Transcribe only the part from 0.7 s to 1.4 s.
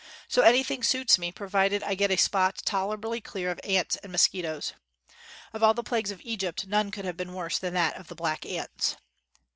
suits me,